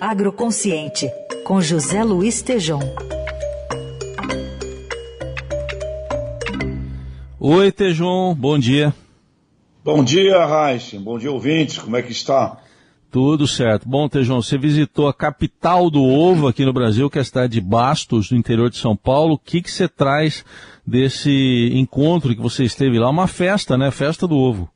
Agroconsciente, 0.00 1.10
com 1.44 1.60
José 1.60 2.02
Luiz 2.04 2.42
Tejom. 2.42 2.80
Oi, 7.38 7.72
Tejom, 7.72 8.34
bom 8.34 8.58
dia. 8.58 8.94
Bom 9.84 10.02
dia, 10.02 10.44
Raíssa. 10.44 10.98
Bom 10.98 11.18
dia, 11.18 11.30
ouvintes. 11.30 11.78
Como 11.78 11.96
é 11.96 12.02
que 12.02 12.12
está? 12.12 12.58
Tudo 13.10 13.46
certo. 13.46 13.88
Bom, 13.88 14.08
Tejão, 14.08 14.42
você 14.42 14.58
visitou 14.58 15.08
a 15.08 15.14
capital 15.14 15.88
do 15.88 16.02
ovo 16.02 16.48
aqui 16.48 16.64
no 16.64 16.72
Brasil, 16.72 17.08
que 17.08 17.18
é 17.18 17.20
a 17.20 17.24
cidade 17.24 17.54
de 17.54 17.60
Bastos, 17.60 18.30
no 18.30 18.36
interior 18.36 18.68
de 18.68 18.76
São 18.76 18.96
Paulo. 18.96 19.34
O 19.34 19.38
que, 19.38 19.62
que 19.62 19.70
você 19.70 19.88
traz 19.88 20.44
desse 20.86 21.70
encontro 21.72 22.34
que 22.34 22.42
você 22.42 22.64
esteve 22.64 22.98
lá? 22.98 23.08
Uma 23.08 23.26
festa, 23.26 23.78
né? 23.78 23.90
Festa 23.90 24.26
do 24.26 24.36
ovo. 24.36 24.68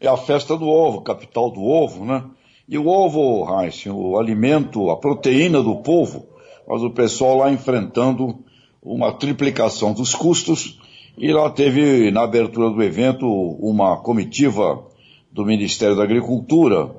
É 0.00 0.08
a 0.08 0.16
festa 0.16 0.56
do 0.56 0.66
ovo, 0.66 1.02
capital 1.02 1.50
do 1.50 1.62
ovo, 1.62 2.04
né? 2.04 2.24
E 2.68 2.78
o 2.78 2.86
ovo, 2.86 3.46
Heinz, 3.48 3.84
o 3.86 4.18
alimento, 4.18 4.90
a 4.90 4.96
proteína 4.96 5.62
do 5.62 5.76
povo, 5.76 6.26
mas 6.66 6.82
o 6.82 6.90
pessoal 6.90 7.38
lá 7.38 7.50
enfrentando 7.50 8.38
uma 8.82 9.12
triplicação 9.12 9.92
dos 9.92 10.14
custos 10.14 10.80
e 11.16 11.32
lá 11.32 11.50
teve, 11.50 12.10
na 12.10 12.22
abertura 12.22 12.70
do 12.70 12.82
evento, 12.82 13.26
uma 13.26 13.96
comitiva 13.98 14.82
do 15.30 15.44
Ministério 15.44 15.96
da 15.96 16.02
Agricultura, 16.02 16.90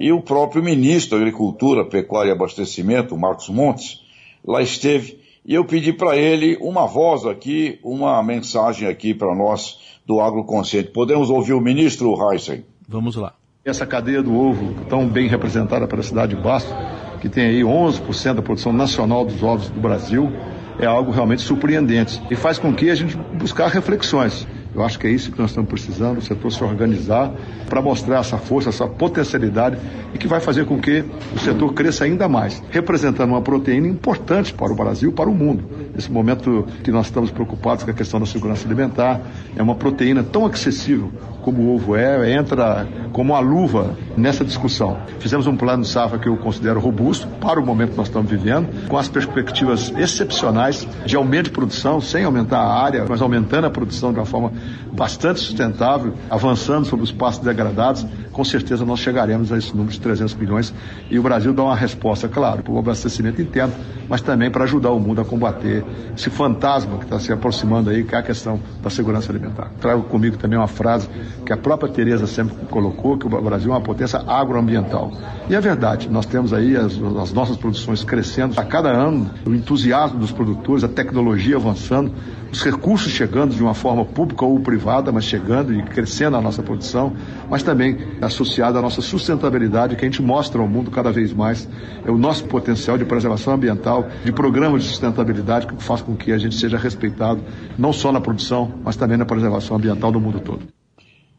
e 0.00 0.10
o 0.10 0.20
próprio 0.20 0.62
ministro 0.62 1.16
da 1.16 1.22
Agricultura, 1.22 1.84
Pecuária 1.84 2.30
e 2.30 2.32
Abastecimento, 2.32 3.16
Marcos 3.16 3.48
Montes, 3.48 4.00
lá 4.44 4.60
esteve 4.60 5.22
e 5.44 5.54
eu 5.54 5.64
pedi 5.64 5.92
para 5.92 6.16
ele 6.16 6.56
uma 6.60 6.86
voz 6.86 7.26
aqui, 7.26 7.78
uma 7.82 8.22
mensagem 8.22 8.88
aqui 8.88 9.12
para 9.12 9.34
nós 9.34 9.78
do 10.06 10.20
Agroconsciente. 10.20 10.90
Podemos 10.90 11.30
ouvir 11.30 11.52
o 11.52 11.60
ministro 11.60 12.14
Heisen? 12.30 12.64
Vamos 12.88 13.16
lá. 13.16 13.34
Essa 13.64 13.86
cadeia 13.86 14.20
do 14.20 14.34
ovo, 14.34 14.74
tão 14.88 15.06
bem 15.06 15.28
representada 15.28 15.86
pela 15.86 16.02
cidade 16.02 16.34
de 16.34 16.42
Bastos, 16.42 16.74
que 17.20 17.28
tem 17.28 17.46
aí 17.46 17.60
11% 17.60 18.34
da 18.34 18.42
produção 18.42 18.72
nacional 18.72 19.24
dos 19.24 19.40
ovos 19.40 19.70
do 19.70 19.80
Brasil, 19.80 20.32
é 20.80 20.86
algo 20.86 21.12
realmente 21.12 21.42
surpreendente 21.42 22.20
e 22.28 22.34
faz 22.34 22.58
com 22.58 22.74
que 22.74 22.90
a 22.90 22.94
gente 22.96 23.16
buscar 23.34 23.68
reflexões. 23.68 24.48
Eu 24.74 24.82
acho 24.82 24.98
que 24.98 25.06
é 25.06 25.10
isso 25.10 25.30
que 25.30 25.38
nós 25.38 25.50
estamos 25.50 25.68
precisando, 25.68 26.18
o 26.18 26.22
setor 26.22 26.50
se 26.50 26.64
organizar 26.64 27.30
para 27.68 27.82
mostrar 27.82 28.20
essa 28.20 28.38
força, 28.38 28.70
essa 28.70 28.86
potencialidade 28.86 29.76
e 30.14 30.18
que 30.18 30.26
vai 30.26 30.40
fazer 30.40 30.64
com 30.64 30.80
que 30.80 31.04
o 31.34 31.38
setor 31.38 31.74
cresça 31.74 32.04
ainda 32.04 32.28
mais, 32.28 32.62
representando 32.70 33.30
uma 33.30 33.42
proteína 33.42 33.86
importante 33.86 34.52
para 34.54 34.72
o 34.72 34.74
Brasil 34.74 35.12
para 35.12 35.28
o 35.28 35.34
mundo. 35.34 35.64
Nesse 35.94 36.10
momento 36.10 36.66
que 36.82 36.90
nós 36.90 37.06
estamos 37.06 37.30
preocupados 37.30 37.84
com 37.84 37.90
a 37.90 37.94
questão 37.94 38.18
da 38.18 38.26
segurança 38.26 38.66
alimentar, 38.66 39.20
é 39.54 39.62
uma 39.62 39.74
proteína 39.74 40.22
tão 40.22 40.46
acessível 40.46 41.10
como 41.42 41.62
o 41.62 41.74
ovo 41.74 41.96
é, 41.96 42.32
entra 42.32 42.86
como 43.12 43.32
uma 43.32 43.40
luva 43.40 43.96
nessa 44.16 44.44
discussão. 44.44 44.96
Fizemos 45.18 45.46
um 45.46 45.56
plano 45.56 45.82
de 45.82 45.88
safra 45.88 46.18
que 46.18 46.28
eu 46.28 46.36
considero 46.36 46.80
robusto 46.80 47.26
para 47.40 47.60
o 47.60 47.66
momento 47.66 47.90
que 47.90 47.96
nós 47.96 48.06
estamos 48.06 48.30
vivendo, 48.30 48.68
com 48.88 48.96
as 48.96 49.08
perspectivas 49.08 49.92
excepcionais 49.98 50.86
de 51.04 51.16
aumento 51.16 51.46
de 51.46 51.50
produção, 51.50 52.00
sem 52.00 52.24
aumentar 52.24 52.58
a 52.58 52.82
área, 52.82 53.04
mas 53.08 53.20
aumentando 53.20 53.66
a 53.66 53.70
produção 53.70 54.12
de 54.12 54.18
uma 54.18 54.26
forma 54.26 54.52
bastante 54.92 55.40
sustentável, 55.40 56.14
avançando 56.30 56.86
sobre 56.86 57.04
os 57.04 57.12
passos 57.12 57.42
degradados, 57.42 58.06
com 58.32 58.44
certeza 58.44 58.84
nós 58.84 59.00
chegaremos 59.00 59.52
a 59.52 59.58
esse 59.58 59.70
número 59.76 59.92
de 59.92 60.00
300 60.00 60.34
milhões 60.34 60.74
e 61.10 61.18
o 61.18 61.22
Brasil 61.22 61.52
dá 61.52 61.62
uma 61.62 61.76
resposta, 61.76 62.28
claro, 62.28 62.62
para 62.62 62.72
o 62.72 62.78
abastecimento 62.78 63.40
interno, 63.40 63.74
mas 64.08 64.20
também 64.20 64.50
para 64.50 64.64
ajudar 64.64 64.90
o 64.90 64.98
mundo 64.98 65.20
a 65.20 65.24
combater 65.24 65.84
esse 66.16 66.30
fantasma 66.30 66.98
que 66.98 67.04
está 67.04 67.18
se 67.18 67.32
aproximando 67.32 67.90
aí, 67.90 68.04
que 68.04 68.14
é 68.14 68.18
a 68.18 68.22
questão 68.22 68.60
da 68.82 68.90
segurança 68.90 69.30
alimentar. 69.30 69.70
Trago 69.80 70.02
comigo 70.04 70.36
também 70.36 70.58
uma 70.58 70.68
frase 70.68 71.08
que 71.44 71.52
a 71.52 71.56
própria 71.56 71.92
Tereza 71.92 72.26
sempre 72.26 72.54
colocou, 72.66 73.18
que 73.18 73.26
o 73.26 73.28
Brasil 73.28 73.70
é 73.70 73.74
uma 73.74 73.80
potência 73.80 74.18
agroambiental. 74.26 75.12
E 75.48 75.54
é 75.54 75.60
verdade, 75.60 76.08
nós 76.08 76.26
temos 76.26 76.52
aí 76.52 76.76
as, 76.76 76.98
as 77.20 77.32
nossas 77.32 77.56
produções 77.56 78.02
crescendo 78.02 78.58
a 78.58 78.64
cada 78.64 78.90
ano, 78.90 79.30
o 79.46 79.54
entusiasmo 79.54 80.18
dos 80.18 80.32
produtores, 80.32 80.84
a 80.84 80.88
tecnologia 80.88 81.56
avançando, 81.56 82.12
os 82.52 82.62
recursos 82.62 83.10
chegando 83.10 83.54
de 83.54 83.62
uma 83.62 83.74
forma 83.74 84.04
pública 84.04 84.44
ou 84.44 84.60
privada, 84.60 85.10
mas 85.10 85.24
chegando 85.24 85.72
e 85.72 85.82
crescendo 85.82 86.36
a 86.36 86.40
nossa 86.40 86.62
produção, 86.62 87.14
mas 87.48 87.62
também 87.62 87.96
associada 88.26 88.78
à 88.78 88.82
nossa 88.82 89.00
sustentabilidade, 89.00 89.96
que 89.96 90.04
a 90.04 90.08
gente 90.08 90.22
mostra 90.22 90.60
ao 90.60 90.68
mundo 90.68 90.90
cada 90.90 91.10
vez 91.10 91.32
mais, 91.32 91.68
é 92.04 92.10
o 92.10 92.16
nosso 92.16 92.44
potencial 92.44 92.96
de 92.96 93.04
preservação 93.04 93.54
ambiental, 93.54 94.06
de 94.24 94.32
programas 94.32 94.82
de 94.82 94.88
sustentabilidade 94.88 95.66
que 95.66 95.82
faz 95.82 96.02
com 96.02 96.16
que 96.16 96.32
a 96.32 96.38
gente 96.38 96.54
seja 96.54 96.78
respeitado, 96.78 97.42
não 97.78 97.92
só 97.92 98.12
na 98.12 98.20
produção, 98.20 98.72
mas 98.84 98.96
também 98.96 99.16
na 99.16 99.24
preservação 99.24 99.76
ambiental 99.76 100.12
do 100.12 100.20
mundo 100.20 100.40
todo. 100.40 100.66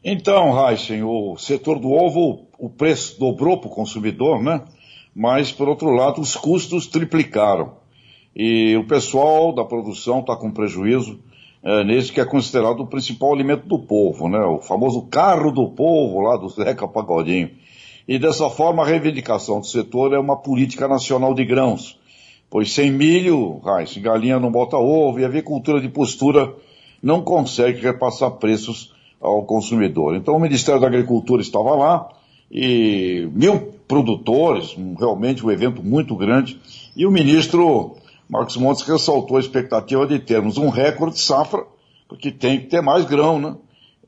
Então, 0.03 0.69
Heisen, 0.69 1.03
o 1.03 1.37
setor 1.37 1.79
do 1.79 1.89
ovo, 1.89 2.47
o 2.59 2.69
preço 2.69 3.17
dobrou 3.19 3.57
para 3.57 3.69
o 3.69 3.73
consumidor, 3.73 4.43
né? 4.43 4.61
Mas, 5.15 5.51
por 5.51 5.69
outro 5.69 5.91
lado, 5.91 6.19
os 6.19 6.35
custos 6.35 6.87
triplicaram. 6.87 7.77
E 8.35 8.75
o 8.75 8.85
pessoal 8.85 9.53
da 9.53 9.63
produção 9.63 10.19
está 10.19 10.35
com 10.35 10.51
prejuízo 10.51 11.19
é, 11.63 11.83
nesse 11.83 12.11
que 12.11 12.19
é 12.19 12.25
considerado 12.25 12.81
o 12.81 12.87
principal 12.87 13.33
alimento 13.33 13.65
do 13.65 13.79
povo, 13.79 14.27
né? 14.27 14.39
O 14.39 14.59
famoso 14.59 15.03
carro 15.03 15.49
do 15.49 15.69
povo 15.69 16.19
lá 16.19 16.35
do 16.35 16.49
Zeca 16.49 16.87
Pagodinho. 16.87 17.51
E 18.05 18.19
dessa 18.19 18.49
forma 18.49 18.83
a 18.83 18.85
reivindicação 18.85 19.61
do 19.61 19.65
setor 19.65 20.13
é 20.13 20.19
uma 20.19 20.35
política 20.35 20.87
nacional 20.87 21.33
de 21.33 21.45
grãos. 21.45 21.97
Pois 22.49 22.73
sem 22.73 22.91
milho, 22.91 23.61
Heisen, 23.65 24.03
galinha 24.03 24.39
não 24.39 24.51
bota 24.51 24.77
ovo 24.77 25.19
e 25.19 25.23
a 25.23 25.27
avicultura 25.27 25.79
de 25.79 25.87
postura 25.87 26.53
não 27.01 27.21
consegue 27.21 27.81
repassar 27.81 28.31
preços 28.31 28.93
ao 29.21 29.43
consumidor. 29.43 30.15
Então 30.15 30.35
o 30.35 30.39
Ministério 30.39 30.81
da 30.81 30.87
Agricultura 30.87 31.41
estava 31.41 31.73
lá 31.75 32.09
e 32.51 33.27
mil 33.33 33.73
produtores, 33.87 34.75
realmente 34.99 35.45
um 35.45 35.49
evento 35.49 35.81
muito 35.81 36.15
grande, 36.15 36.59
e 36.95 37.05
o 37.05 37.11
ministro 37.11 37.95
Marcos 38.29 38.57
Montes 38.57 38.83
ressaltou 38.83 39.37
a 39.37 39.39
expectativa 39.39 40.07
de 40.07 40.19
termos 40.19 40.57
um 40.57 40.69
recorde 40.69 41.15
de 41.15 41.21
safra, 41.21 41.65
porque 42.07 42.31
tem 42.31 42.59
que 42.59 42.67
ter 42.67 42.81
mais 42.81 43.05
grão, 43.05 43.39
né? 43.39 43.55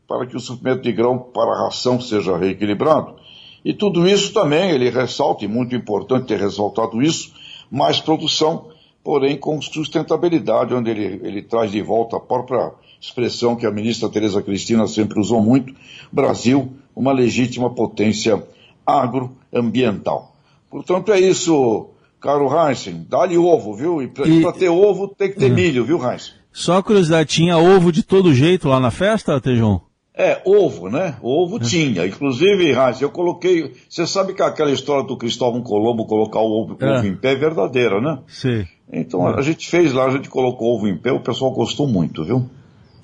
Para 0.08 0.26
que 0.26 0.36
o 0.36 0.40
suprimento 0.40 0.84
de 0.84 0.92
grão 0.92 1.18
para 1.18 1.52
a 1.52 1.66
ração 1.66 2.00
seja 2.00 2.38
reequilibrado. 2.38 3.16
E 3.64 3.74
tudo 3.74 4.08
isso 4.08 4.32
também, 4.32 4.70
ele 4.70 4.90
ressalta, 4.90 5.44
e 5.44 5.48
muito 5.48 5.76
importante 5.76 6.28
ter 6.28 6.40
ressaltado 6.40 7.02
isso, 7.02 7.34
mais 7.72 8.00
produção, 8.00 8.68
porém 9.04 9.38
com 9.38 9.60
sustentabilidade, 9.62 10.74
onde 10.74 10.92
ele, 10.92 11.20
ele 11.24 11.42
traz 11.42 11.72
de 11.72 11.82
volta 11.82 12.18
a 12.18 12.20
própria 12.20 12.72
expressão 13.02 13.56
que 13.56 13.66
a 13.66 13.72
ministra 13.72 14.10
Tereza 14.10 14.42
Cristina 14.42 14.88
sempre 14.88 15.20
usou 15.20 15.42
muito, 15.42 15.74
Brasil, 16.12 16.74
uma 16.96 17.12
legítima 17.12 17.70
potência 17.70 18.44
agroambiental. 18.86 20.36
Portanto, 20.70 21.12
é 21.12 21.20
isso, 21.20 21.90
caro 22.26 22.50
Heinzen. 22.50 23.06
Dá-lhe 23.08 23.38
ovo, 23.38 23.76
viu? 23.76 24.02
E 24.02 24.08
para 24.08 24.28
e... 24.28 24.54
ter 24.54 24.70
ovo 24.70 25.08
tem 25.08 25.30
que 25.30 25.38
ter 25.38 25.52
hum. 25.52 25.54
milho, 25.56 25.86
viu, 25.86 25.98
Heinzen? 25.98 26.34
Só 26.52 26.82
curiosidade, 26.82 27.30
tinha 27.30 27.58
ovo 27.58 27.92
de 27.92 28.02
todo 28.02 28.34
jeito 28.34 28.68
lá 28.68 28.80
na 28.80 28.90
festa, 28.90 29.40
Tejão? 29.40 29.82
É, 30.18 30.42
ovo, 30.46 30.90
né? 30.90 31.18
Ovo 31.22 31.60
tinha. 31.60 32.08
Inclusive, 32.08 32.72
Heinz, 32.72 33.02
eu 33.02 33.10
coloquei. 33.10 33.74
Você 33.90 34.08
sabe 34.08 34.34
que 34.34 34.42
aquela 34.42 34.72
história 34.72 35.04
do 35.04 35.18
Cristóvão 35.18 35.62
Colombo 35.62 36.08
colocar 36.08 36.40
o 36.40 36.64
ovo, 36.64 36.78
é. 36.80 36.98
ovo 36.98 37.06
em 37.06 37.16
pé 37.16 37.34
é 37.34 37.36
verdadeira, 37.36 38.00
né? 38.00 38.20
Sim. 38.26 38.66
Então 38.92 39.30
é. 39.30 39.38
a 39.38 39.42
gente 39.42 39.68
fez 39.68 39.92
lá, 39.92 40.06
a 40.06 40.12
gente 40.12 40.30
colocou 40.30 40.74
ovo 40.74 40.88
em 40.88 40.98
pé, 40.98 41.12
o 41.12 41.20
pessoal 41.20 41.52
gostou 41.52 41.86
muito, 41.86 42.24
viu? 42.24 42.50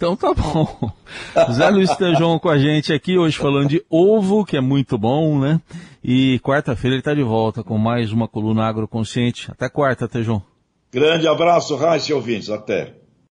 Então 0.02 0.16
tá 0.16 0.34
bom. 0.34 0.92
Zé 1.54 1.70
Luiz 1.70 1.96
Tejon 1.96 2.40
com 2.40 2.50
a 2.50 2.58
gente 2.58 2.92
aqui 2.92 3.20
hoje 3.20 3.38
falando 3.38 3.70
de 3.70 3.86
ovo, 3.88 4.44
que 4.44 4.58
é 4.58 4.60
muito 4.60 4.98
bom, 4.98 5.38
né? 5.38 5.62
E 6.04 6.40
quarta-feira 6.40 6.96
ele 6.96 7.02
está 7.02 7.14
de 7.14 7.22
volta 7.22 7.64
com 7.64 7.78
mais 7.78 8.12
uma 8.12 8.28
coluna 8.28 8.66
agroconsciente. 8.66 9.52
Até 9.52 9.70
quarta, 9.70 10.08
Tejon. 10.08 10.42
Grande 10.92 11.28
abraço, 11.28 11.76
Raíssa 11.76 12.16
ouvintes. 12.16 12.50
Até. 12.50 12.96